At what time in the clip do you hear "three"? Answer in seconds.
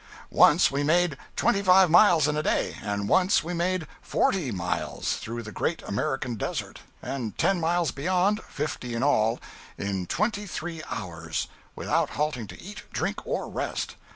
10.47-10.81